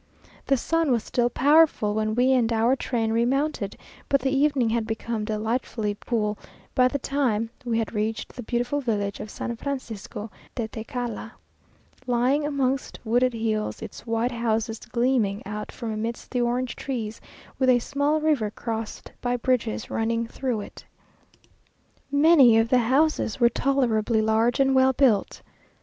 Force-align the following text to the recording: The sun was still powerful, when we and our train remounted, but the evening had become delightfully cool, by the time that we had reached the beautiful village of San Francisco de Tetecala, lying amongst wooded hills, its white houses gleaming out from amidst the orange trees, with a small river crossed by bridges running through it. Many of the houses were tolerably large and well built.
The 0.47 0.57
sun 0.57 0.91
was 0.91 1.03
still 1.03 1.29
powerful, 1.29 1.93
when 1.93 2.15
we 2.15 2.31
and 2.31 2.51
our 2.51 2.75
train 2.75 3.13
remounted, 3.13 3.77
but 4.09 4.19
the 4.21 4.35
evening 4.35 4.69
had 4.69 4.87
become 4.87 5.25
delightfully 5.25 5.95
cool, 6.07 6.39
by 6.73 6.87
the 6.87 6.97
time 6.97 7.51
that 7.59 7.69
we 7.69 7.77
had 7.77 7.93
reached 7.93 8.35
the 8.35 8.41
beautiful 8.41 8.81
village 8.81 9.19
of 9.19 9.29
San 9.29 9.55
Francisco 9.57 10.31
de 10.55 10.67
Tetecala, 10.67 11.33
lying 12.07 12.47
amongst 12.47 12.97
wooded 13.03 13.33
hills, 13.35 13.83
its 13.83 14.07
white 14.07 14.31
houses 14.31 14.79
gleaming 14.79 15.43
out 15.45 15.71
from 15.71 15.91
amidst 15.91 16.31
the 16.31 16.41
orange 16.41 16.75
trees, 16.75 17.21
with 17.59 17.69
a 17.69 17.77
small 17.77 18.19
river 18.19 18.49
crossed 18.49 19.11
by 19.21 19.37
bridges 19.37 19.91
running 19.91 20.25
through 20.25 20.61
it. 20.61 20.83
Many 22.11 22.57
of 22.57 22.69
the 22.69 22.79
houses 22.79 23.39
were 23.39 23.49
tolerably 23.49 24.23
large 24.23 24.59
and 24.59 24.73
well 24.73 24.93
built. 24.93 25.43